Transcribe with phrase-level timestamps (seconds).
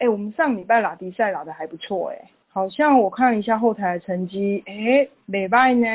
[0.00, 5.86] 哎，我们上礼拜拉比赛打的还不错哎，好像我看了一下后台的成绩，哎，礼拜呢？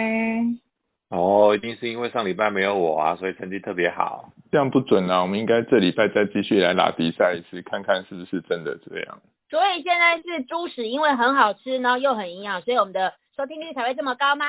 [1.09, 4.29] 哦，一定是因为上礼拜没有我啊，所以成绩特别好。
[4.51, 9.19] 这样不准啊，我们应该这礼拜再继续来拉比赛一次，看看是不是真的这样。
[9.49, 14.45] 所以现在是猪屎，因为很好吃，然后又很营养，所以我们的收听率才会这么高吗？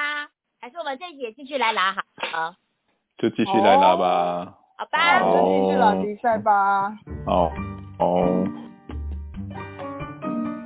[0.61, 2.54] 还是我们这一节继续来拉好？
[3.18, 4.54] 就继续来拉吧。
[4.79, 6.98] 好吧，就继续拉比赛吧。
[7.27, 7.50] 哦
[7.98, 8.46] 哦。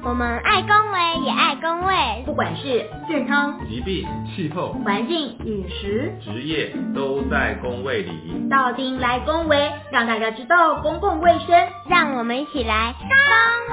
[0.03, 8.49] 我们爱公卫也爱公卫，不管是健康、疾病、气候、环境、饮食、职业，都在公卫里。
[8.49, 13.09] 到丁来公卫，让大家知道公共卫生，让我们一起来公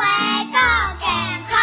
[0.02, 0.06] 卫
[0.52, 0.60] 更
[1.00, 1.08] 健
[1.48, 1.58] 康。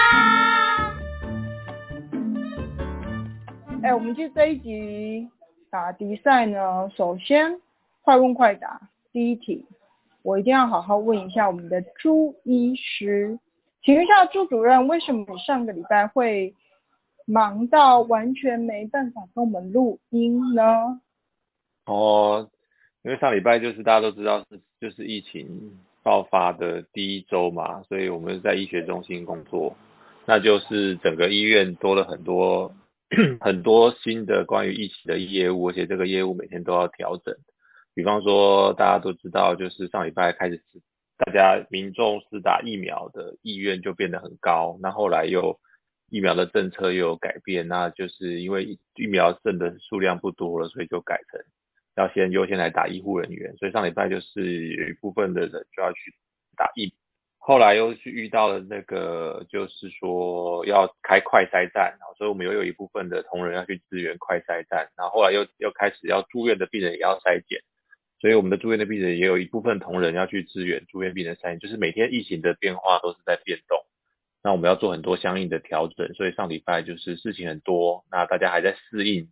[3.83, 5.29] 哎，我们就这一集
[5.71, 7.61] 打比赛呢，首先
[8.03, 8.81] 快问快答，
[9.13, 9.67] 第一题，
[10.23, 13.39] 我一定要好好问一下我们的朱医师。
[13.85, 16.55] 请问一下朱主任，为什么上个礼拜会
[17.27, 20.63] 忙到完全没办法跟我们录音呢？
[21.85, 22.49] 哦，
[23.03, 29.77] 因为上礼拜就是大家都知道是就是疫情爆发的第一周嘛，所以我们在医学中心工作，
[30.25, 32.75] 那就是整个医院多了很多
[33.41, 37.35] 很多新的关于疫情的业务，而且这个业务每天都要调整。
[37.95, 40.63] 比方说大家都知道，就是上礼拜开始
[41.17, 45.61] 大家民众是打疫苗的意愿就变得很高，那后来又
[46.11, 51.41] 疫苗的政策又有改变，那就是因为疫苗剩的数量不多了，所以就改成
[51.97, 56.15] 要先优先来打医护人员，所以上礼拜就是有一部分的人就要去
[56.57, 56.93] 打疫，
[57.39, 67.61] 后来又去遇到了那个就是说要开快筛站，所以我们又有一部分的同仁要去支援快筛站，然后后来又又开始要住院的病人也要筛检。
[68.21, 73.79] 所以我们的住院的病人也有一部分同仁要去支援住院病人筛检，就是每天疫情的变化都是在变动，
[74.43, 76.15] 那我们要做很多相应的调整。
[76.15, 79.29] 所以上礼拜就是事情很多，那大家还在适应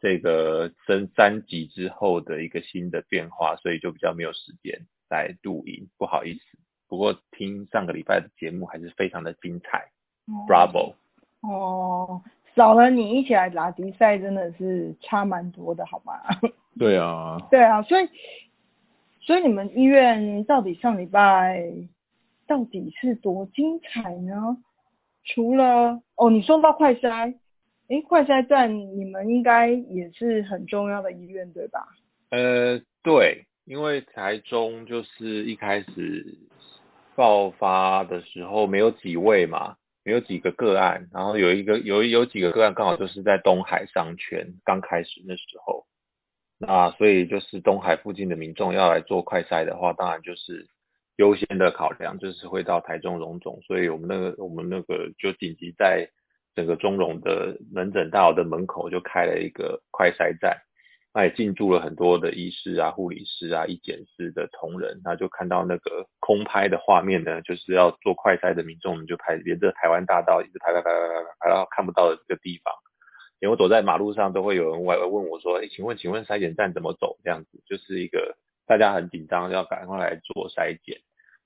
[0.00, 6.40] 这个升三级之后的一个新的变化，所以就比较没有时间来录音，不好意思。
[6.88, 9.90] 不过听上个礼拜的节目还是非常的精彩
[10.48, 10.94] ，Bravo！
[11.40, 12.22] 哦，
[12.56, 16.14] 少了你一起来打比赛真的是差蛮多的，好吗？
[16.78, 18.08] 对啊，对啊，所以
[19.20, 21.70] 所以你们医院到底上礼拜
[22.46, 24.56] 到底是多精彩呢？
[25.24, 27.34] 除了哦，你说到快筛，
[27.88, 31.86] 哎，快筛站你们应该也是很重要的医院对吧？
[32.30, 36.36] 呃，对，因为台中就是一开始
[37.14, 39.76] 爆发的时候没有几位嘛，没
[40.12, 45.86] 有几个个案，然后有一个有有几个个案刚好就是在东海商圈刚开始那时候。
[46.58, 50.66] 那所以就是东海附近的民众要来做快筛的话，当然就是
[51.16, 56.08] 优先的考量，就是会到台中荣总，所以我们那个我们那个就紧急在
[56.54, 60.56] 整个中荣的门诊大楼的门口就开了一个快筛站，
[61.16, 72.70] 那也进驻了很多的医师啊、护理师啊、医检师的同仁，那就看到那个空拍的画面呢，就是要做快筛的民众我们就排沿着台湾大道一直排排排排排排到看不到的这个地方。
[73.40, 81.00] 因为我走在马路上，都会有人问问我说：“哎，请问，请问筛检站怎么走？”这样子就是一个大家很紧张，要赶快来做筛检。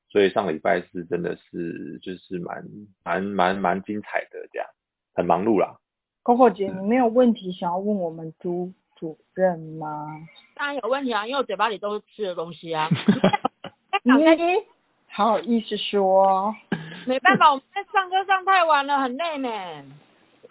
[0.08, 2.64] 所以上礼拜是真的是就是蛮
[3.04, 4.68] 蛮蛮蛮精彩的，这样
[5.14, 5.78] 很忙碌啦。
[6.24, 10.14] Coco 姐，你没有问题想要问我们朱主任吗？
[10.54, 12.86] 当然有问题啊，因为我嘴巴里都是吃的东西啊。
[14.04, 14.12] 你
[15.08, 16.54] 好意思说？
[17.06, 19.48] 没办法，我们在上课上太晚了，很累呢。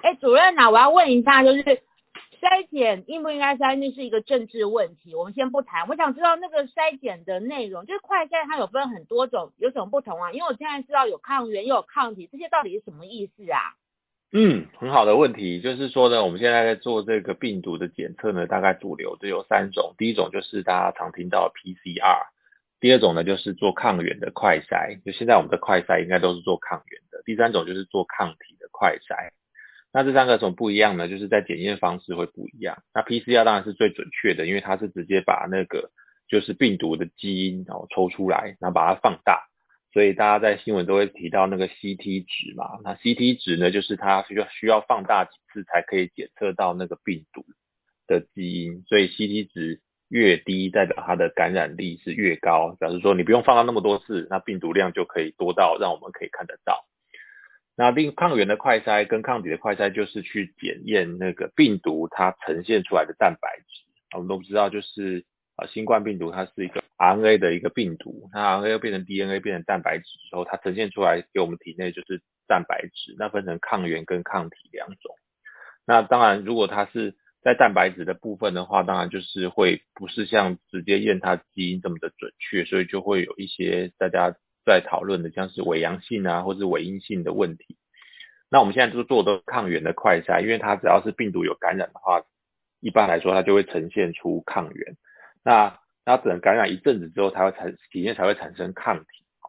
[0.02, 5.88] 哎，主任啊，我要问一下，就是筛检应不应该筛，那是一个政治问题，我们先不谈。
[5.88, 10.32] 我想知道那个筛检的内容，就是快筛它有分很多种，有什么不同啊？
[10.32, 13.76] 因为我现在知道有抗原，又有抗体，这些到底是什么意思啊？
[14.32, 22.28] 嗯，很好的问题，就是说呢，我们现在在做这个病毒的检测呢，大概主流就有三种，第一种就是大家常听到 PCR，
[22.80, 29.32] 第二种呢就是做抗原的快筛，就现在我们的快筛应该都是做抗原的，第三种就是做抗体的快筛。
[29.92, 31.08] 那这三个有什么不一样呢？
[31.08, 32.84] 就是在检验方式会不一样。
[32.94, 35.90] 那 PCR 当然是最准确的，因为它是直接把那个
[36.28, 39.49] 就是病毒的基因然后抽出来，然后把它放大。
[39.92, 42.80] 所以大家在新闻都会提到那个 CT 值嘛。
[42.84, 47.44] 那 CT 值呢，就是它需要需要放大几次才可以检测到那个病毒
[48.08, 48.84] 的基因。
[48.88, 56.86] 所以 CT 值越低，代表它的感染力是越高，表示说你不用放大那么多次，那病毒量就可以多到让我们可以看得到。
[57.76, 63.66] 那另抗原的快筛跟抗体的快筛就是去检验那个病毒它呈现出来的蛋白质。
[64.14, 65.26] 我们都不知道，就是
[65.60, 75.16] 呃新冠病毒它是一个 RNA 的一个病毒，那 RNA 变成 DNA 变成蛋白质之后，它呈现出来给我们体内就是蛋白质，那分成抗原跟抗体两种。
[75.86, 84.36] 那当然，如果它是在蛋白质的部分的话，当然就是会不是像直接验它基因这么的准确，所以就会有一些大家
[84.66, 87.78] 在讨论的，像是伪阳性啊，或是伪阴性的问题。
[88.52, 92.24] 那我们现在就做的抗原的快筛，因为它只要是病毒有感染的话，
[92.82, 94.98] 一般来说它就会呈现出抗原。
[95.44, 99.06] 那那等感染一阵子之后，才会产体内才会产生抗体。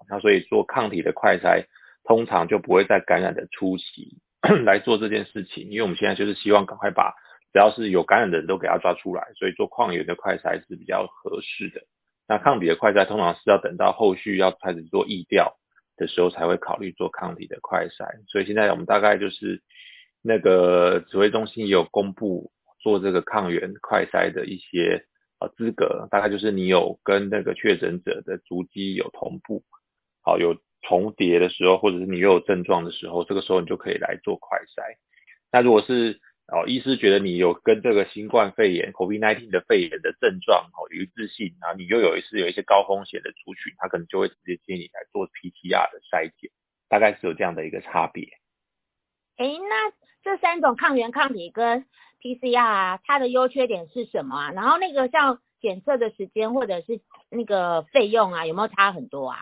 [0.09, 1.67] 那所以做抗体的快筛，
[2.05, 4.19] 通常就不会在感染的初期
[4.65, 7.15] 来做这件事情，因为我们现在就是希望赶快把
[7.53, 11.83] 只要是有感染的人都给他抓出来，所以做抗原的快筛是比较合适的。
[12.29, 15.57] 那抗体的快筛通常是要等到后续要开始做疫调。
[15.97, 19.61] 的时候才会考虑做抗体的快筛，所以现在我们大概就是
[20.23, 25.05] 那个指挥中心有公布做这个抗原快筛的一些
[25.41, 29.65] 呃资格，大概就是你有跟那个确诊者的足迹有同步，
[30.23, 34.97] 好有重叠的时候，或者是你又有症状的时候，这个时候你就可以来做快筛。
[35.51, 36.21] 那如果是
[36.53, 46.51] 哦，医师觉得你有跟这个新冠肺炎 （COVID-19） 的肺炎的症状哦一致性，然后你又有一次有一些高风险的族群，他可能就会直接建议你来做 PCR 的筛检，
[46.89, 48.29] 大概是有这样的一个差别。
[49.37, 49.93] 哎，那
[50.25, 51.87] 这三种抗原抗体跟
[52.21, 54.53] PCR 啊，它的优缺点是什么啊？
[54.53, 57.01] 然后那个像检测的时间或者是
[57.31, 59.39] 那个费用啊，有没有差很多啊？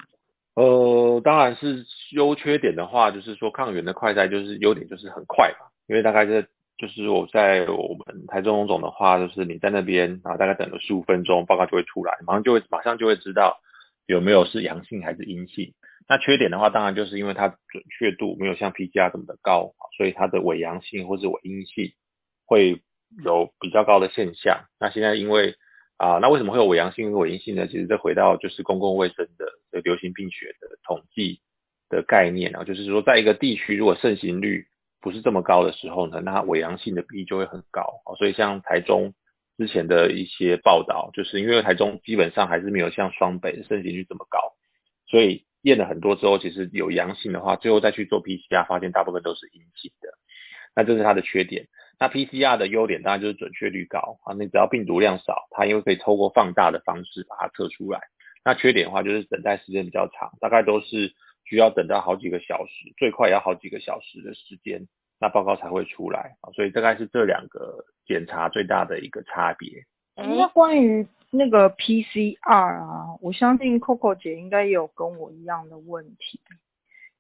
[0.55, 6.49] 呃，当然是优缺点的话，就是说抗原的快筛就是优点就是很快嘛，因为大概是。
[6.81, 13.59] 就是我在我们台中总的话，就是你在那边，然后大概等了十五分钟，报告就会出来，马上就会马上就会知道
[14.07, 15.75] 有没有是阳性还是阴性。
[16.09, 21.91] 那缺点的话，当然就是因为它准确度没有像 PCR 这么的高，所以它的伪阳性或是伪阴性
[22.49, 22.81] 会
[23.23, 24.65] 有比较高的现象。
[24.81, 25.55] 那现在因为
[25.99, 27.67] 啊，那为什么会有伪阳性跟伪阴性呢？
[27.67, 31.41] 其实这回到就是公共卫生的流行病学的统计
[31.89, 34.67] 的概念啊，就是说在一个地区如果盛行率
[35.01, 39.13] 不是这么高的时候呢，那伪阳性的比例就会很高所以像台中
[39.57, 44.39] 之前的一些报道，就是因为台中基本上还是没有像双北盛行率这么高，
[45.09, 50.11] 所以验了很多之后，其实有阳性的话，最后再去做 PCR，发现大部分都是阴性的。
[50.77, 51.67] 那这是它的缺点。
[51.99, 58.01] 那 PCR 的优点当然就是准确率高啊，你只要病毒量少，它因为可以透过放大的方式把它测出来。
[58.45, 61.15] 那缺点的话就是等待时间比较长，大概都是。
[61.45, 64.87] 需要等到好几个小时，最快也要好几个小时的时间，
[65.19, 66.53] 那报告才会出来啊。
[66.53, 69.83] 所以大概是这两个检查最大的一个差别。
[70.15, 76.39] 那关于那个 PCR 啊，我相信 Coco 姐应该也有跟我一样的问题，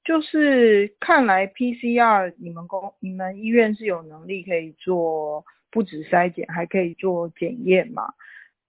[0.08, 8.14] 就是看来 PCR 你们公你们医院是有能力可以做不止筛检，还可以做检验嘛？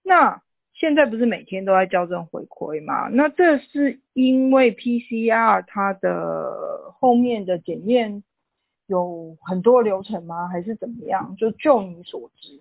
[0.02, 0.42] 那
[0.74, 3.08] 现在不是每天都在校正回馈吗？
[3.08, 8.22] 那这是因为 PCR 它的后面的检验
[8.86, 10.46] 有很多流程吗？
[10.48, 11.36] 还是怎么样？
[11.38, 12.60] 就就你所知，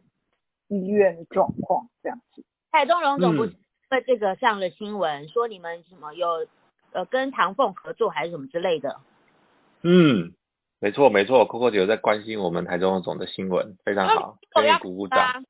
[0.70, 2.46] 医院的状况这样子。
[2.72, 3.46] 台中荣总部
[3.90, 6.48] 在这个上了新闻，说你们什么有
[6.92, 8.98] 呃跟唐凤合作还是什么之类的。
[9.82, 10.34] 嗯，
[10.80, 15.44] 没错没错，Coco 姐有在关心我们台中总的新闻，非常好，可以鼓鼓掌。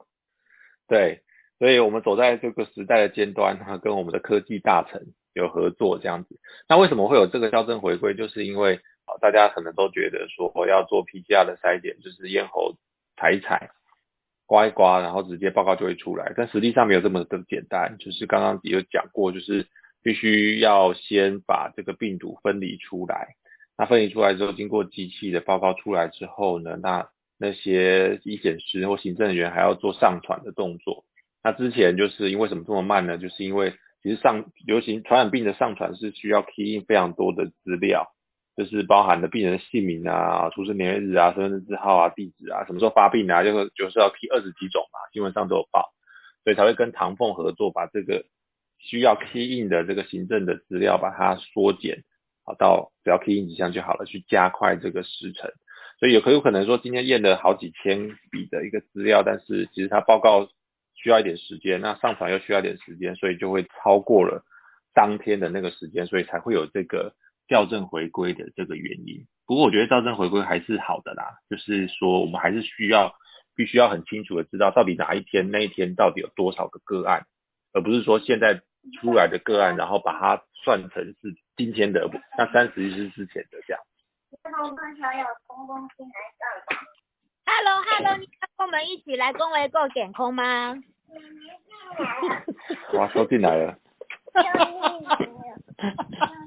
[0.87, 1.23] 对。
[1.57, 6.39] 所以我们走在这个时代的尖端，哈，跟我们的科技大臣有合作这样子。
[6.69, 8.13] 那为什么会有这个校正回归？
[8.13, 12.75] 就是因为啊，大家可能都觉得说要做 PCR 的筛检，就是咽喉
[13.17, 13.71] 采一采，
[14.45, 16.31] 刮一刮，然后直接报告就会出来。
[16.37, 19.67] 但实际上没有这么的简单，就是刚刚也有讲过，就是
[20.03, 23.35] 必须要先把这个病毒分离出来。
[23.77, 31.05] 那分离出来之后，经过机器的报告出来之后呢，那那些医检师或行政人员还要做上传的动作。
[31.41, 33.17] 那之前就是因为什么这么慢呢？
[33.17, 38.07] 就是因为其实上流行传染病的上传是需要 key in 非常多的资料，
[38.57, 45.93] 就是包含的病人的姓名啊、出生年月日啊、身份证字号啊、地址啊、什么时候发病啊，就是就是要 key 二十几种嘛，新闻上都有报，
[46.43, 48.25] 所以才会跟唐凤合作，把这个
[48.79, 52.03] 需要 key in 的这个行政的资料把它缩减，
[52.43, 55.51] 好到只要 key in 几项就好了，去加快这个时程。
[55.99, 60.49] 所以有很有可能说今天验了好几千笔的一个资料，但是其实它报告。
[61.01, 64.43] 需要一点时间，那上传又需要点时间，所以就会超过了
[64.93, 67.15] 当天的那个时间，所以才会有这个
[67.47, 69.25] 校正回归的这个原因。
[69.47, 73.13] 不过我觉得校正回归还是好的啦，就是说我们还是需要
[73.55, 77.27] 必须要很清楚的知道到底哪一天那一天到底有多少个个案，
[77.71, 78.61] 而不是说现在
[78.99, 83.81] 出来的个案，然后把它算成是今天的，那三十一是之前的这样。
[87.45, 90.75] Hello，Hello，你要跟我们一起来恭维购减空吗？
[92.93, 93.77] 哇，都进来了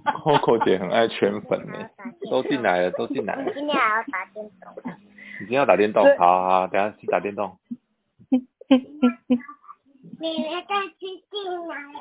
[0.05, 1.91] ，Coco 姐很爱圈粉呢。
[2.31, 3.53] 都进来了，都进来了。
[3.53, 4.75] 今天还要打电动。
[5.41, 6.05] 你今天要打电动？
[6.17, 7.59] 好好好，等下去打电动。
[10.23, 11.99] 妹妹再去进来了。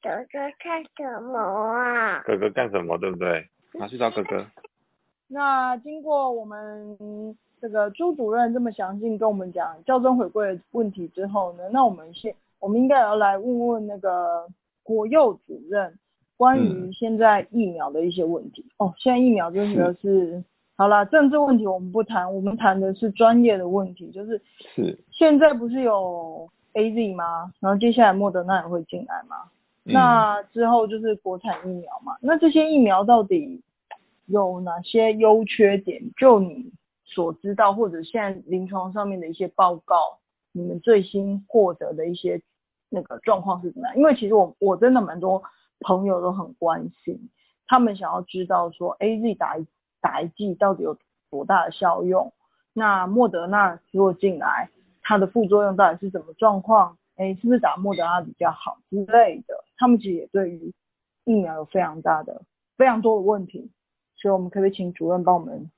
[0.00, 2.22] 哥哥看什么啊？
[2.24, 2.96] 哥哥干什么？
[2.98, 3.48] 对不对？
[3.72, 4.46] 拿去找哥哥。
[5.26, 6.96] 那经过我们
[7.60, 14.46] 这个朱主任这么详尽跟我们讲校正回归的问题之后呢，那我们现我们应该要来问问那个
[14.84, 15.98] 国幼主任
[16.36, 18.64] 关于嗯现在疫苗的一些问题。
[18.78, 20.44] 哦，现在疫苗真的是
[20.76, 24.40] 好啦，政治问题我们不谈，我们谈的是专业的问题，就是
[24.76, 27.52] 是，现在不是有 A Z 吗？
[27.60, 29.36] 然后接下来莫德纳也会进来吗？
[29.86, 33.62] 嗯那之后就是国产疫苗嘛，那这些疫苗到底
[34.24, 36.02] 有哪些优缺点？
[36.16, 36.72] 就你
[37.04, 40.20] 所知道，或者现在临床上面的一些报告，
[40.52, 42.40] 你们最新获得的一些
[42.88, 43.96] 那个状况是怎么样？
[43.98, 45.42] 因为其实我我真的蛮多
[45.80, 47.28] 朋友都很关心，
[47.66, 49.66] 他们想要知道说 A Z 打一
[50.00, 50.96] 打一剂到底有
[51.30, 52.32] 多大的效用？
[52.72, 54.70] 那莫德纳如果进来，
[55.04, 56.98] 它的副作用到底是什么状况？
[57.16, 59.54] 哎，是不是打莫德纳比较好之类的？
[59.76, 60.72] 他们其实也对于
[61.24, 62.42] 疫苗有非常大的、
[62.76, 63.70] 非常多的问题，
[64.16, 65.70] 所以我们可不可以请主任帮我们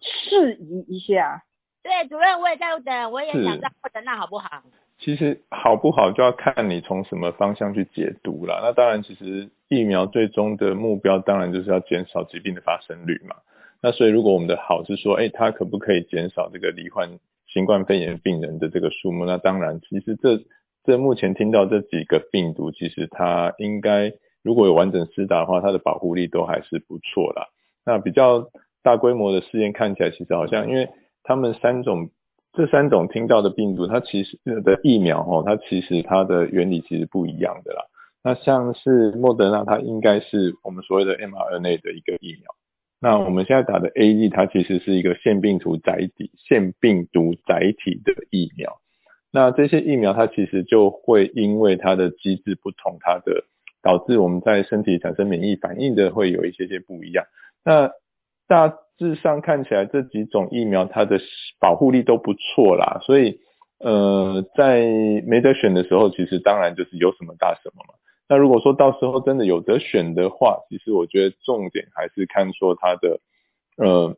[0.00, 1.42] 释疑一下？
[1.82, 4.62] 对，主任我也在等，我也想知道莫德纳好不好？
[4.98, 8.60] 其实好不好就要看你从什么方向去解读啦。
[8.62, 13.36] 那当然，其实疫苗最终的目标当然就是要减少疾病的发生率嘛。
[13.82, 17.18] 那所以如果我们的好是说，哎，它可不可以减少这个罹患
[17.52, 19.24] 新冠肺炎病人的这个数目？
[19.24, 20.40] 那当然，其实这
[20.84, 24.12] 这目前听到这几个病毒，其实它应该
[24.42, 27.46] 如果有完整施打的话，它的保护力都还是不错啦。
[27.84, 28.50] 那比较
[28.82, 30.88] 大规模的试验看起来，其实好像因为
[31.22, 32.10] 他们三种
[32.52, 37.82] 这三种听到的病毒，它其实的疫苗哦，它其实它的原理其实不一样的啦。
[38.22, 42.42] 那像是莫德纳，它应该是我们所谓的 mRNA 的一个疫苗。
[43.06, 48.78] 那我们现在打的 A E，它其实是一个腺病毒载体、腺病毒载体的疫苗。
[49.30, 53.44] 那这些疫苗它其实就会因为它的机制不同，它的
[53.80, 57.24] 导致我们在身体产生免疫反应的会有一些些不一样。
[57.64, 57.92] 那
[58.48, 61.20] 大致上看起来这几种疫苗它的
[61.60, 63.38] 保护力都不错啦，所以
[63.78, 64.80] 呃在
[65.24, 67.94] 没得选的时候，其实当然就是有什么打什么嘛。
[68.28, 73.20] 那如果说到时候真的有得选的话，其实我觉得重点还是看说它的
[73.76, 74.16] 呃，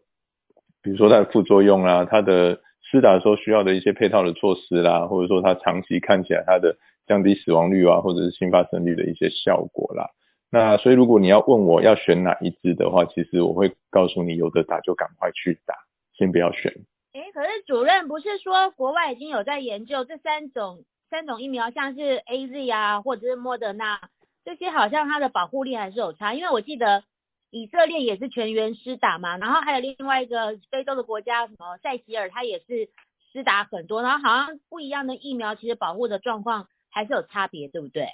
[0.82, 10.10] 比如说它的副作用啦，它的施打的时候需要的一些配套的措施啦，或者说它长期看起来它的降低死亡率啊，或者是新发生率的一些效果啦。
[10.50, 15.74] 那所以如果你要问我要选哪一支的话，其实我会告诉你有的打就赶快去打，
[16.16, 16.72] 先不要选。
[17.12, 24.08] 诶，可是主任不是说国外已经有在研究这三种三种疫苗，像是 A Z 啊，或者是莫德纳
[24.44, 26.34] 这些，好像它的保护力还是有差。
[26.34, 27.04] 因为我记得
[27.50, 32.90] 以色列也是全员施打嘛，然后还有另外一个非洲的国家什么塞西尔，它也是
[33.32, 38.08] 施打很多，然后好像不一样的疫苗，其实保护的状况还是有差别，对不对？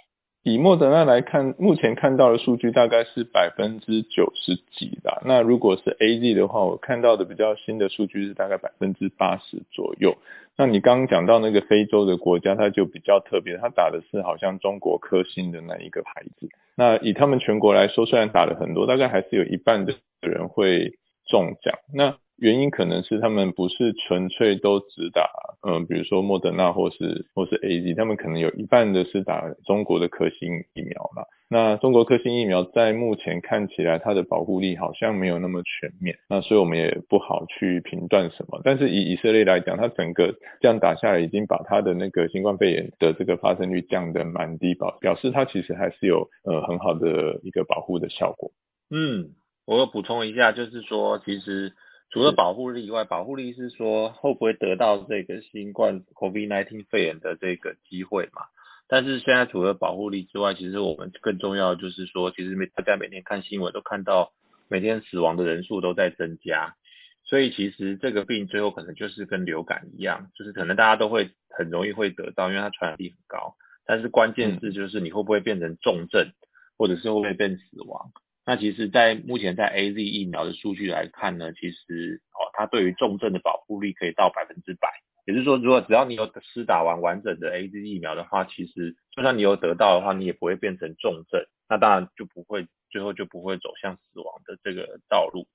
[0.44, 5.22] 以莫德纳来看，目前看到的数据大概是百分之九十几啦。
[5.24, 10.18] 那如果是 A Z 的话，我看到的比较新的数据是大概百分之八十左右。
[10.54, 16.50] 那你刚刚讲到那个非洲的国家，它就比较特别，它打的是好像中国科兴的那一个牌子。
[16.76, 21.74] 那以他们全国来说，虽然打了很多，大概还是有一半的人会中奖。
[21.94, 25.30] 那原因可能是他们不是纯粹都只打，
[25.66, 31.26] 嗯，比如说莫德纳或是或是 A Z，他们可能有一半的是打中国的科兴疫苗啦。
[31.48, 38.60] 那中国科兴疫苗在目前看起来它的保护力好像没有那么全面，那所以我们也不好去评断什么。
[38.64, 48.50] 但是以以色列来讲，它整个这样打下来，已经把它的那个新冠肺炎的这个发生率降得蛮低，保表示它其实还是有呃很好的一个保护的效果。
[48.90, 49.30] 嗯，
[49.66, 51.72] 我有补充一下，就是说，其实
[52.14, 58.42] 除了保护力以外，保护力是说会不会得到这个新冠 COVID-19 肺炎的这个机会嘛？
[58.86, 64.32] 但是现在除了保护力之外，其实我们更重要的就是说，其实每大家每天看新闻都看到
[64.68, 66.76] 每天死亡的人数都在增加，
[67.24, 73.56] 所以其实这个病最后可能就是跟流感一样，就是可能大家都会很容易会得到，因为它传染力很高。
[73.86, 76.30] 但是关键是就是你会不会变成重症，
[76.78, 78.12] 或者是会不会变死亡？
[78.46, 84.88] 那其实，在目前在 A Z 疫苗的数据来看呢，其实哦，它对于重症的保护力可以到百分之百。
[85.26, 95.46] 也就是说，如果只要你有施打完完整的 A Z 疫苗的话，其实就算你有得到的话，你也不会变成重症，那当然就不会最后就不会走向死亡的这个道路。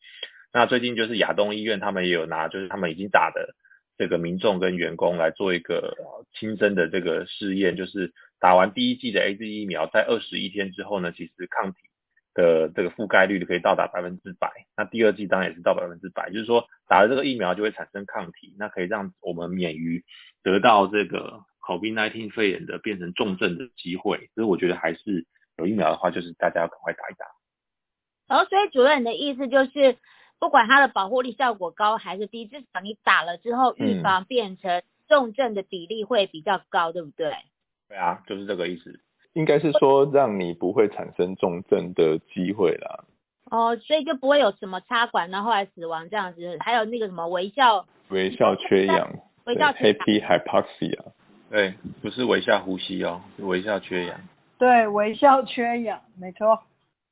[0.51, 3.53] 那最近就是亚东医院他们也有拿，就是他们已经打的
[3.99, 11.77] 这个民众跟员工来做一个呃亲身的这个试验，就是打完第一剂的 A Z 疫苗，在二十一天之后呢，其实抗体
[12.33, 14.51] 的这个覆盖率可以到达百分之百。
[14.75, 20.03] 那第二剂当然也是到百分之百，就是说打了这个疫苗就会产生抗体，那可以让我们免于
[20.43, 24.29] 得到这个 COVID-19 肺炎的变成重症的机会。
[24.35, 25.25] 所以我觉得还是
[25.57, 27.25] 有疫苗的话，就是大家要赶快打一打。
[28.27, 29.97] 然后，所以主任的意思就是，
[30.39, 37.33] 不管它的保护力效果高还是低，至少你打了之后，预防变成重症的比例会比较高，对不对？
[37.87, 38.99] 对啊，就是这个意思。
[39.33, 43.05] 应该是说让你不会产生重症的机会啦。
[43.51, 46.57] 哦，所以就不会有什么插管，然后来死亡这样子。
[46.59, 49.11] 还有那个什么微笑，微笑缺氧，
[49.45, 50.99] 微笑 happy hypoxia，
[51.49, 54.19] 对，不是微笑呼吸哦，是微笑缺氧。
[54.57, 56.61] 对，微笑缺氧，没错。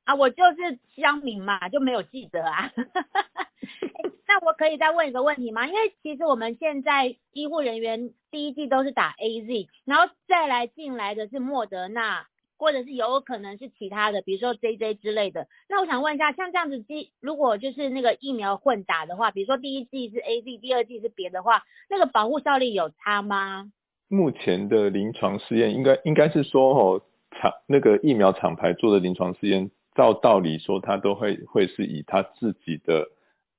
[0.04, 2.72] 啊，我就是乡民嘛，就没有记得啊。
[4.28, 5.66] 那我可以再问一个问题吗？
[5.68, 15.48] 因为其实我们现在医护人员第一季都是打 A Z，然后再来进来的是莫德纳，或者是有可能是其他的，比如说 J J 之类的。
[15.70, 16.84] 那我想问一下，像这样子，
[17.22, 23.72] 如果就是那个疫苗混打的话，比如说第一季是 A Z，第二季是别的话，那个保护效力有差吗？
[24.10, 29.72] 目前的临床试验应该应该是说哦，厂那个疫苗厂牌做的临床试验。
[29.96, 33.10] 照道理说，它都会会是以它自己的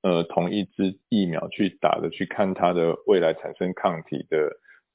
[0.01, 4.51] 呃同一支疫苗去打的，去看它的未来产生抗体的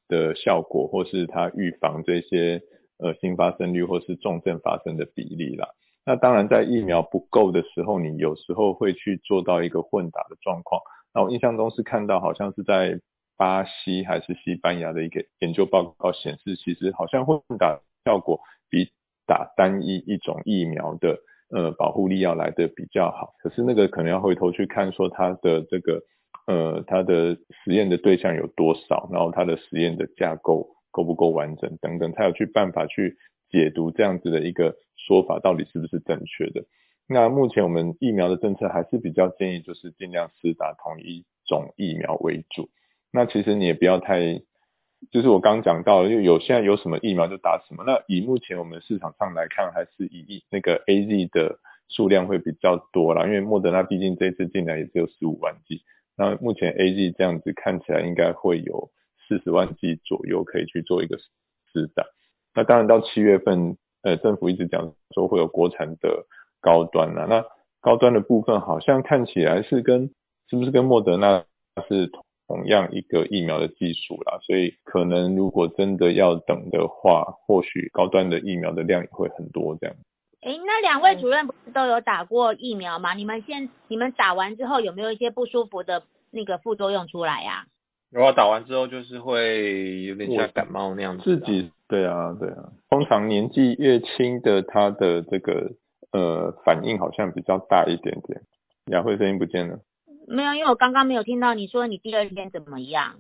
[0.08, 2.62] 的效果，或是它预防这些
[2.98, 5.68] 呃新发生率或是重症发生的比例啦。
[6.06, 10.80] 那当然，在疫苗不够的时候，你有时候会去做到一个混打的状况。
[11.14, 13.00] 那我印象中是看到好像是在
[13.36, 18.90] 巴西还是西班牙的一个研究报告显示，其实好像混打效果比
[19.26, 21.18] 打单一一种疫苗的。
[21.50, 26.02] 呃，保护力要来的比较好，可是那个可能要回头去看，说它的这个
[26.46, 33.16] 呃，它的实验的对象有多少，然后它的实验的架构够不够完整等等，才有去办法去
[33.50, 36.64] 解读这样子的一个说法到底是不是正确的。
[37.06, 42.68] 那目前我们疫苗的政策还是比较建议，就是尽量施打同一种疫苗为主。
[43.12, 44.40] 那其实你也不要太。
[45.10, 47.84] 就是我刚讲到，就有现在有什么疫苗就打什么。
[47.84, 55.82] 那以目前我们市场上来看，还是以那个 A Z 的数量会比较多啦，因为莫德纳毕竟这次进来也只有十五万剂。
[56.16, 58.90] 那目前 A Z 这样子看起来应该会有
[59.26, 61.18] 四十万剂左右可以去做一个
[61.72, 62.04] 施打。
[62.54, 66.26] 那当然到七月份，呃，政府一直讲说会有国产的
[66.60, 67.26] 高端啦。
[67.28, 67.44] 那
[67.80, 70.10] 高端的部分好像看起来是跟
[70.48, 71.44] 是不是跟莫德纳
[71.88, 72.23] 是同。
[72.46, 79.96] 同样一个疫苗的技术啦，所以可能如果真的要等的话，或许高端的疫苗的量也会很多这样。
[80.42, 83.14] 哎，那两位主任不是都有打过疫苗吗？
[83.14, 87.64] 你们现你们打完之后有没有一些不舒服的那个副作用出来呀？
[88.10, 91.24] 有啊，打完之后就是会有点像感冒那样子。
[91.24, 95.72] 自己对啊对啊，通常年纪越轻的，他的这个
[96.12, 98.42] 呃反应好像比较大一点点。
[98.92, 99.78] 雅慧声音不见了。
[100.26, 103.16] 没有，因为我刚刚没有听到你说你第二天怎么样。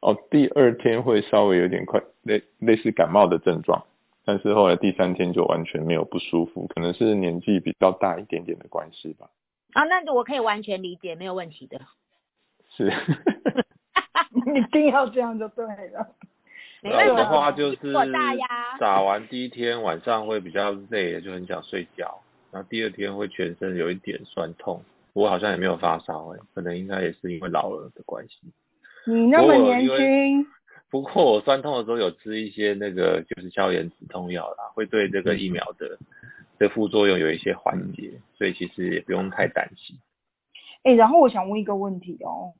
[0.00, 3.84] 哦，第二天会稍微有点快类类似感冒的症状，
[4.24, 9.30] 但是后来第三天就完全没有不舒服，可能是年纪比较大一点点的关系吧。
[9.72, 11.80] 啊，那我可以完全理解，没有问题的。
[12.76, 12.92] 是，
[14.54, 16.08] 一定要这样就对了。
[16.82, 17.92] 我的话就是
[18.78, 22.20] 打完第一天晚上会比较累，就很想睡觉，
[22.52, 24.82] 然后第二天会全身有一点酸痛。
[25.16, 28.36] 我好像也没有发烧哎，可能应该也是因为老了的关系。
[29.06, 30.46] 你那么年轻。
[30.90, 35.98] 不过我酸痛的时候有吃一些那个就是消炎止痛药啦，会对这个疫苗的
[36.58, 39.96] 的副作用有一些缓解，所以其实也不用太担心。
[40.82, 42.52] 哎，然后我想问一个问题哦，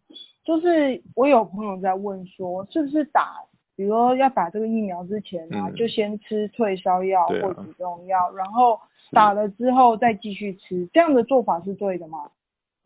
[0.42, 3.36] 就是我有朋友在问说，是不是打，
[3.76, 8.80] 比如说要打这个疫苗之前啊，就先吃退烧药或止痛药，然后
[9.12, 12.30] 打了之后再继续吃，这样的做法是对的吗？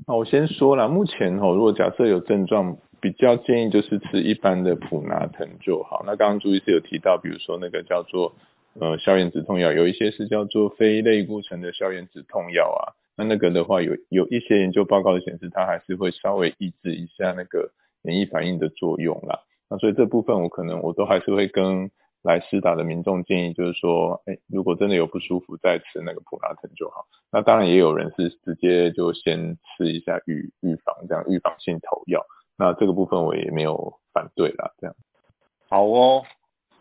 [0.07, 6.03] 那我先说了，目前哦，如果假设有症状，比较建议就是吃一般的普拿疼就好。
[6.07, 8.35] 那刚刚朱医师有提到，比如说那个叫做
[8.81, 12.97] 呃消炎止痛药，有一些是叫做非类固醇的消炎止痛药啊。
[13.17, 17.71] 那那个的话，有有一些研究报告显示，它还是会稍微抑制一下那个
[18.03, 19.41] 免疫反应的作用啦。
[19.69, 21.91] 那所以这部分我可能我都还是会跟。
[22.23, 27.07] 来施打的民众建议就是说，哎，如果真的有不舒服，再吃那个普拉腾就好。
[27.33, 32.25] 那当然也有人是直接就先吃一下预预防这样预防性投药。
[32.59, 34.95] 那这个部分我也没有反对啦，这样。
[35.69, 36.25] 好哦，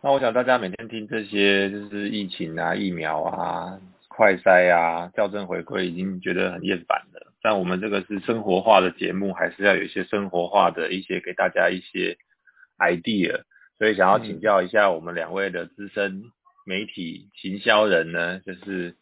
[0.02, 7.32] 那我想大家每天听这些就是疫情啊、疫苗啊、快筛啊、校正回归，已经觉得很厌烦了。
[7.42, 12.18] 但我们这个是生活化的节目，还是要有一些生活化的一些给大家一些
[12.78, 13.44] idea。
[13.80, 16.26] 所以想要请教一下我们两位的资深
[16.66, 18.96] 媒体行销人呢，就是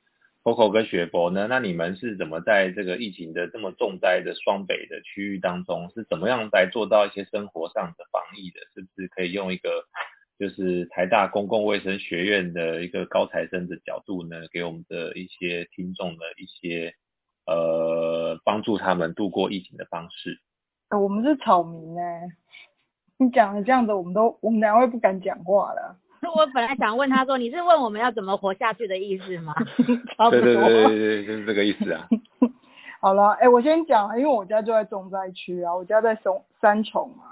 [0.43, 8.59] Coco 跟雪博呢，那你们是怎么在这个疫情的这么重灾的双北的区域当中，是怎么样来做到一些生活上的防疫的？
[8.73, 9.83] 是不是可以用一个
[10.39, 16.93] 就是台大公共卫生学院的一个高材生的角度呢，给我们的一些听众的一些
[17.47, 20.39] 呃帮助他们度过疫情的方式？
[20.89, 22.21] 呃我们是草民哎、
[23.17, 25.95] 你讲的这样子，我们都我们两位不敢讲话了，
[26.35, 29.53] 我本来想问他说，你是问我们要怎么活下去的意思吗？
[30.17, 30.41] 差不多。
[30.41, 32.07] 对对对对对，就是这个意思啊。
[33.01, 37.23] 好了，哎、我先讲啊，因为我家就在重灾区啊，我家在松三重嘛。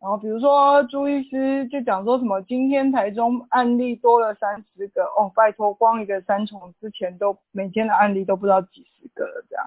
[0.00, 9.64] 然后比如说朱医师就讲说什么，今天台中案例多了三十个，哦，拜托，光一个三重之前都每天的案例都不知道几十个了这样。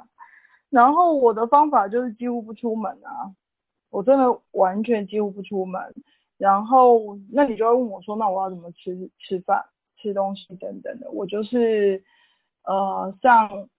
[0.69, 3.31] 然后我的方法就是几乎不出门啊，
[3.95, 5.81] 我真的完全几乎不出门。
[6.38, 9.63] 然后那你就会问我说，那我要怎么吃吃饭、
[9.95, 11.10] 吃东西等等的？
[11.12, 12.03] 我就是
[12.65, 13.69] 呃上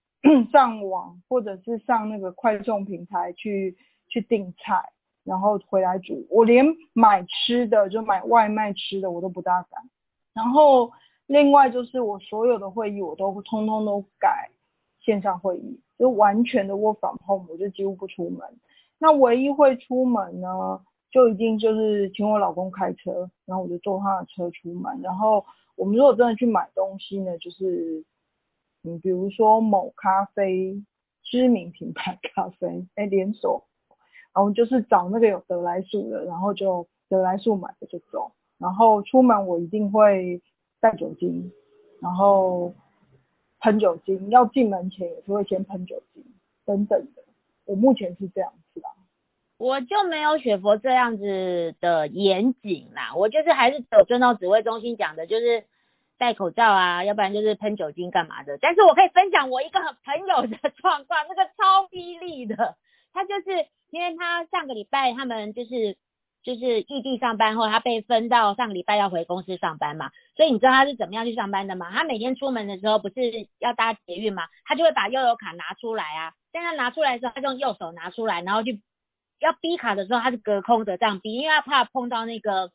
[0.51, 3.77] 上网或者是上那个快送平台去
[4.07, 4.91] 去订菜，
[5.23, 6.25] 然后回来煮。
[6.31, 9.83] 我连买吃的就买外卖吃的我都不大敢。
[10.33, 10.91] 然后
[11.27, 14.49] 另外就是我所有的会议我都通通都改
[14.99, 18.41] 线上会议，就完全的 work from home，我就几乎不出门。
[18.99, 20.81] 那唯一会出门呢，
[21.11, 25.01] 就一定就是请我老公开车，然后我就坐他的车出门。
[25.01, 28.03] 然后我们如果真的去买东西呢，就是
[28.83, 30.83] 嗯，比如说某咖啡
[31.23, 33.63] 知名品牌咖啡，哎，连锁，
[34.33, 38.31] 然后就是找那个有得来速的，然后就得来速买的就走。
[38.57, 40.41] 然后出门我一定会
[40.79, 41.51] 带酒精，
[42.01, 42.73] 然后
[43.59, 46.23] 喷酒精，要进门前也是会先喷酒精
[46.65, 47.23] 等等的。
[47.65, 48.51] 我目前是这样。
[49.57, 55.65] 我就没有雪佛这样子的严谨啦，我就是还是走遵照指挥中心讲的，就是
[56.19, 58.57] 戴口罩啊，要不然就是喷酒精干嘛的。
[58.61, 62.75] 但是我可以分享我一个朋友的 状况，那个超霹雳的，
[63.13, 65.97] 他就是因为他上个礼拜他们就是
[66.43, 71.89] 就是异地上班后，他被分到上个礼拜要回公司上班嘛，所以你知道他是怎么样去上班的吗？
[71.91, 78.81] 他每天出门的时候不是要搭捷运嘛，他就会把悠游卡拿出来啊，但他拿出来的时候，他用右手拿出来，然后去
[79.39, 82.71] 要逼卡的时候，他是隔空的这样逼，因为他怕碰到那个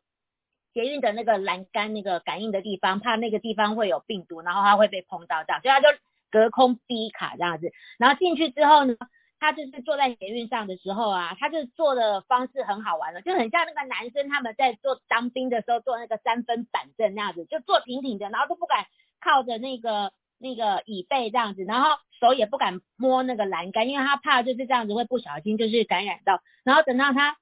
[0.72, 5.88] 捷运的那个栏杆那个感应的地方，怕那个地方会有病毒，然后他会被碰到这样，所以他就
[6.30, 7.70] 隔空逼卡这样子。
[7.98, 8.96] 然后进去之后呢，
[9.38, 18.86] 他就是坐在捷运上的时候啊，他就坐的方式很好玩了，就很像那个男生他们在做当兵的时候做那个三分板正那样子，就坐挺挺的，然后都不敢
[19.20, 21.90] 靠着那个那个椅背这样子，然后
[22.22, 26.40] 手也不敢摸那个栏杆，因为他怕就是这样子会不小心就是感染到。
[26.64, 27.36] 然后等到他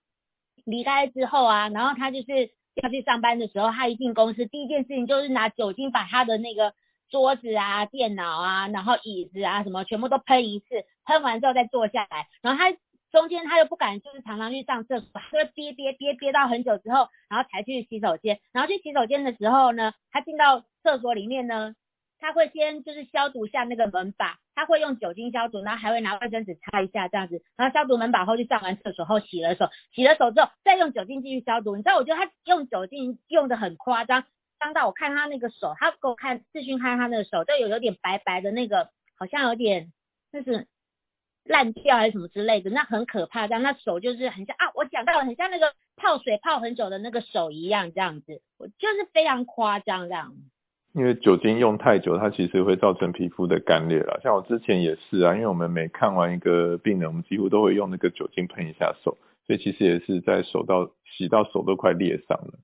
[0.64, 2.50] 离开之后啊，然后他就是
[2.82, 6.72] 要去上班的时候，他一进公司第一件事情就是拿酒精把他的那个
[7.10, 10.66] 桌子啊、电脑啊，然后椅子啊什么全部都喷一次，
[11.04, 12.76] 喷完之后再坐下来，然后他。
[13.12, 18.38] 中间他又不敢，就是常常去上厕所，他会憋憋憋憋到很久之后，然后才去洗手间。
[18.52, 21.74] 然后去洗手间的时候呢，他进到厕所里面呢，
[22.20, 31.76] 他会先就是消毒下那个门把，他会用酒精消毒，然后还会拿卫生纸擦一下这样子，然后消毒门把后去上完厕所后洗了手，洗了手之后再用酒精继续消毒。
[31.76, 34.24] 你知道，我觉得他用酒精用的很夸张，
[34.58, 39.90] 当到我看他那个手，他给我看视讯看他那个手，就有有点白白的那个，好像有点
[40.30, 40.66] 就是
[41.44, 43.48] 烂掉还是什么之类的，那很可怕。
[43.48, 50.34] 这样，那手就是很像啊，我讲到了，很像那个泡水泡很久的那个手一样，这样子，我就是非常夸张这样。
[50.92, 54.18] 因为酒精用太久，它其实会造成皮肤的干裂了。
[54.22, 62.58] 像我之前也是啊，因为我们每看完一个病人，我们几乎都会用那个酒精喷一下手，所以其实也是在手到洗到手都快裂伤了。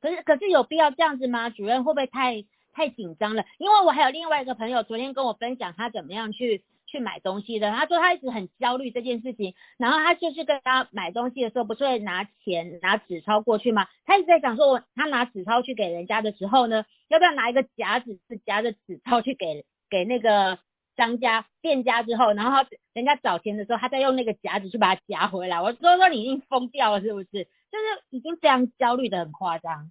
[0.00, 1.50] 可是可是有必要这样子吗？
[1.50, 3.44] 主任会不会太太紧张了？
[3.58, 7.70] 因为我还有另外一个朋友，昨天跟我分享他怎么样去去买东西的。
[7.70, 13.86] 他说他一直很焦虑这件事情，然后他就是跟他买东西的时候，不是会拿钱拿纸钞过去吗？
[14.04, 20.58] 他一直在想说，我他拿纸钞去给人家的时候呢，要不要拿一个夹子是夹着纸钞去给给那个
[20.96, 25.60] 商家店家之后，然后人家找钱的时候，他再用那个夹子去把它夹回来。
[25.60, 27.48] 我说说你已经疯掉了是不是？
[27.68, 29.90] 就是已经非常焦虑的很夸张。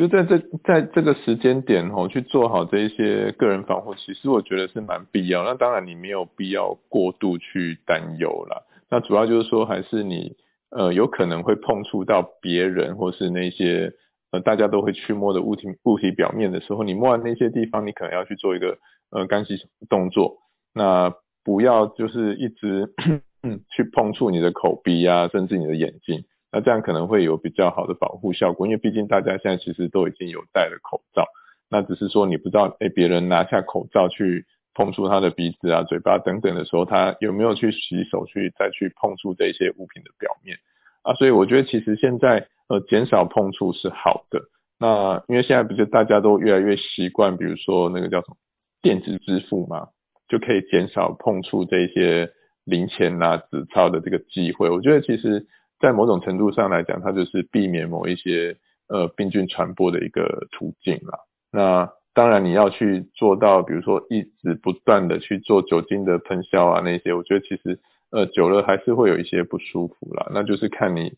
[0.00, 5.44] 就在这在这个时间点吼，去做好这一些个人防护，其实我觉得是蛮必要。
[5.44, 8.62] 那当然你没有必要过度去担忧啦。
[8.90, 10.36] 那主要就是说，还是你
[10.70, 13.92] 呃有可能会碰触到别人或是那些
[14.30, 18.78] 呃大家都会去摸的物体物体表面的时候，你摸完那些地方，你可能要去做一个
[19.10, 19.58] 呃干洗
[19.90, 20.38] 动作。
[20.72, 21.12] 那
[21.44, 22.94] 不要就是一直
[23.76, 26.24] 去碰触你的口鼻啊，甚至你的眼睛。
[26.52, 31.24] 那这样可能会有比较好的保护效果，因为毕竟大家现在其实都已经有戴了口罩。
[31.68, 40.56] 那只是说你不知道，哎，别人拿下口罩去碰触他的鼻子啊、嘴巴等等的时候，他有没有去洗手去再去碰触这些物品的表面
[41.02, 41.14] 啊？
[41.14, 44.40] 所以我觉得其实现在呃减少碰触是好的。
[44.78, 48.36] 那因为现在不是大家都越来越习惯，比如说那个叫什么
[48.82, 49.88] 电子支付嘛，
[50.26, 52.32] 就可以减少碰触这些
[52.64, 54.70] 零钱啊、纸钞的这个机会。
[54.70, 55.46] 我觉得其实，
[55.80, 58.56] 在某种程度上来讲，它就是避免某一些
[58.88, 61.18] 呃病菌传播的一个途径啦。
[61.50, 70.30] 那当然你要去做到，比如说一直不断的去做酒精的喷消啊那些，我觉得其实呃久了还是会有一些不舒服啦。
[70.32, 71.14] 那就是看你。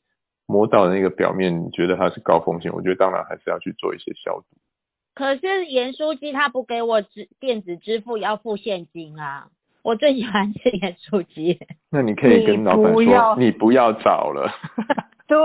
[0.47, 2.71] 摸到的那个表面，你觉得它是高风险？
[2.75, 4.47] 我觉得当然还是要去做一些消毒。
[5.15, 9.49] 可是盐酥鸡他不给我支电子支付，要付现金啊！
[9.83, 11.59] 我最喜欢吃盐酥鸡。
[11.91, 14.51] 那你可以跟老板说，你不要找了。
[15.27, 15.39] 对，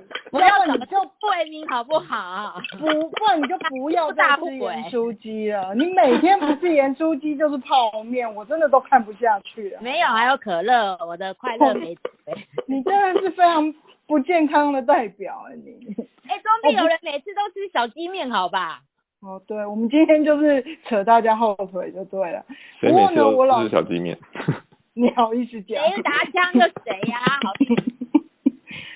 [0.30, 2.60] 不要找就对你好不好？
[2.78, 5.74] 不，不然你就不要再吃盐酥鸡了。
[5.74, 9.80] 你每天不是盐酥鸡就是泡面，我真的都看不下去了。
[9.82, 11.96] 没有，还有可乐，我的快乐没。
[12.66, 13.72] 你真的是非常。
[14.04, 15.94] 不健康的代表啊你！
[16.28, 18.80] 哎，总比有人每次都吃小鸡面好吧？
[19.22, 22.44] 哦，对，我们今天就是扯大家后腿就对了。
[22.80, 24.18] 不过呢，我老是小鸡面。
[24.94, 25.80] 你好意思讲？
[25.88, 27.18] 谁打枪的谁呀？
[27.42, 27.52] 好。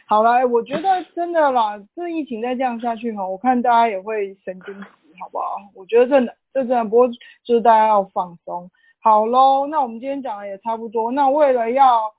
[0.18, 4.86] 好了，我觉得真的啦，这疫情再这样下去哈，我看大家也会神经质，
[5.20, 5.56] 好不好？
[5.74, 7.08] 我觉得真的，这真的，不过
[7.44, 8.68] 就是大家要放松。
[9.00, 11.12] 好喽，那我们今天讲的也差不多。
[11.12, 12.12] 那为了要。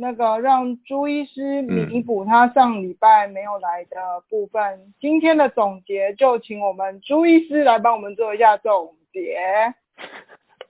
[0.00, 9.36] 那个让朱医师弥补他上礼拜没有来的部分，今天的总结就请我们朱医师来帮我们做一下总结。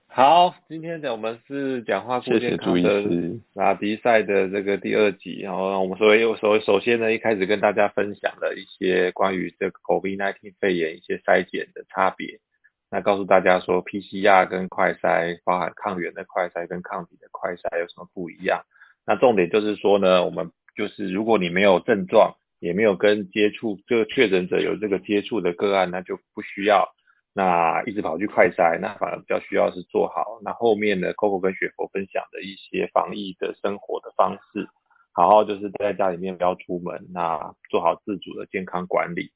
[0.07, 3.05] 好，今天的我们是讲话顾健康的
[3.53, 12.41] 拉迪赛的这个第二集，然后我们所以首首先呢，一开始跟大家分享了一些关于这个 COVID-19 肺炎一些筛检的差别，
[12.89, 18.61] 那告诉大家说 PCR 跟快筛，包含抗原的快筛跟抗体的快筛有什么不一样。
[19.05, 26.87] 那重点就是说呢，我们就是如果你没有症状，也没有跟接触这个确诊者有这个接触的个案，那就不需要
[27.33, 34.67] 那一直跑去快筛，那反而比较需要是做好那后面的 Coco 跟雪佛分享的一些防疫的生活的方式，
[35.13, 39.31] 好好就是在家里面不要出门，那做好自主的健康管理。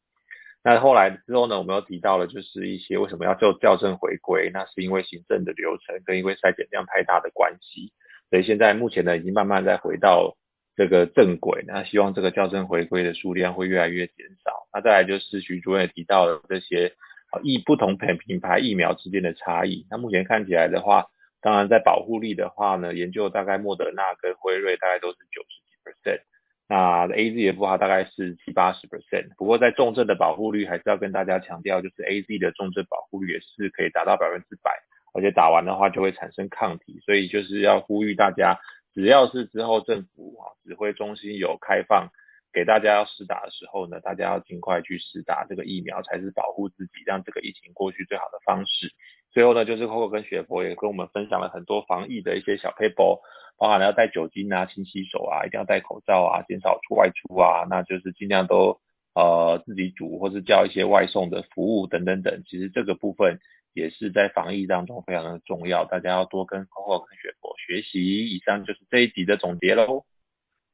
[0.63, 7.91] 那后来之后呢，我们又提到了就是一些为什么要做校正回归，那是因为行政的流程跟因为筛检量太大的关系。
[8.29, 10.35] 所以现在目前呢，已经慢慢在回到
[10.75, 11.63] 这个正轨。
[11.67, 14.67] 那希望这个校正回归的数量会越来越减少。
[14.73, 16.93] 那再来就是徐主任提到的这些
[17.31, 19.85] 啊疫不同品品牌疫苗之间的差异。
[19.89, 21.05] 那目前看起来的话，
[21.41, 26.21] 当然在保护力的话呢，研究大概莫德纳跟辉瑞大概都是九十几 percent，
[26.67, 29.35] 那 A Z 的话大概是七八十 percent。
[29.37, 34.71] 不过在重症的保护率还是要跟大家强调，就是 A Z 的重症保护率也是可以达到百分之百。
[35.15, 38.59] 而且打完的话就会产生抗体，所以就是要呼吁大家，
[38.93, 42.09] 只要是之后政府啊指挥中心有开放
[42.51, 48.91] 给大家要施打的时候呢，大家要尽快去施打这个疫苗，才是保护自己让这个疫情过去最好的方式。
[49.31, 53.21] 最后呢，就是 Coco 跟雪佛也跟我们分享了很多防疫的一些小 paper，
[53.57, 58.81] 包含了要带酒精啊、勤洗手啊、一定要戴口罩啊、减少出外出啊，那就是尽量都
[59.13, 62.43] 呃自己煮或是叫一些外送的服务等等等。
[62.45, 63.39] 其实这个部分。
[63.75, 68.29] 也是在防疫当中非常的重要，大家要多跟 Coco 跟雪佛学习。
[68.29, 70.05] 以上就是这一集的总结喽。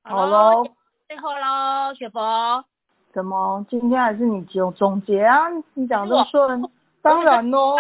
[0.04, 0.64] 好喽，
[1.08, 2.64] 最后喽，雪佛，
[3.12, 5.50] 怎么今天还是你总总结啊？
[5.74, 6.62] 你讲这么顺，
[7.02, 7.76] 当然喽。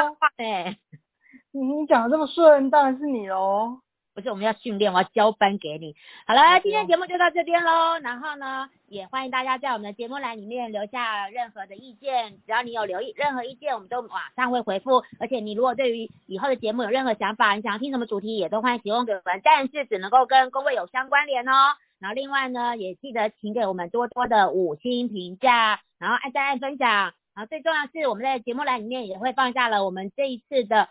[1.51, 3.79] 你你讲的这么顺，当然是你喽。
[4.13, 5.95] 不是我们要训练，我要交班给你。
[6.27, 7.97] 好了，今天节目就到这边喽。
[8.03, 15.03] 然后呢，也欢迎大家在我们的节目栏里面留下任何的意见，只要你有留意任何意见，我们都马上会回复。
[15.19, 21.53] 而且你如果对于以后的节目有任何想法，你想要听什么主题，也都欢迎提供给我们，但是只能够跟工位有相关联哦。
[21.99, 27.13] 然后另外呢，也记得请给我们多多的五星评价，然后按赞按分享。
[27.33, 30.89] 然后最重要是我们在节目栏里面也会放下了我们这一次的。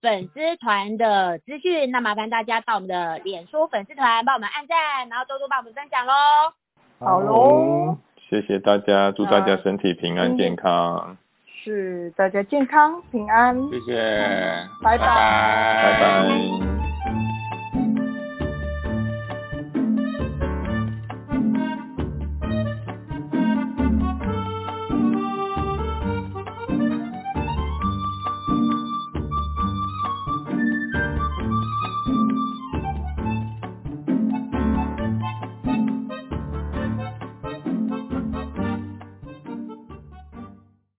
[0.00, 6.12] 粉丝团的资讯，那麻烦大家到我们的脸书粉丝团帮我们按赞，然后多多帮我们分享喽。
[7.00, 7.96] 好喽，
[8.28, 11.16] 谢谢大家，祝大家身体平安健康。
[11.64, 13.56] 是，大家健康平安。
[13.70, 16.97] 谢谢，拜拜，拜拜。